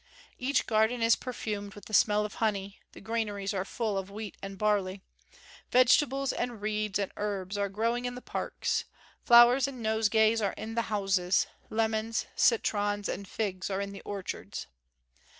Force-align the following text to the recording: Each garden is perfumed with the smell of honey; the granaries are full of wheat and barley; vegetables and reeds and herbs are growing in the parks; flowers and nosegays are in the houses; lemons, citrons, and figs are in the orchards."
Each 0.39 0.65
garden 0.65 1.03
is 1.03 1.15
perfumed 1.15 1.75
with 1.75 1.85
the 1.85 1.93
smell 1.93 2.25
of 2.25 2.33
honey; 2.41 2.79
the 2.93 3.01
granaries 3.01 3.53
are 3.53 3.63
full 3.63 3.99
of 3.99 4.09
wheat 4.09 4.35
and 4.41 4.57
barley; 4.57 5.03
vegetables 5.69 6.33
and 6.33 6.59
reeds 6.59 6.97
and 6.97 7.11
herbs 7.17 7.55
are 7.55 7.69
growing 7.69 8.05
in 8.05 8.15
the 8.15 8.21
parks; 8.23 8.85
flowers 9.21 9.67
and 9.67 9.83
nosegays 9.83 10.41
are 10.41 10.53
in 10.53 10.73
the 10.73 10.89
houses; 10.89 11.45
lemons, 11.69 12.25
citrons, 12.35 13.07
and 13.07 13.27
figs 13.27 13.69
are 13.69 13.79
in 13.79 13.91
the 13.91 14.01
orchards." 14.01 14.65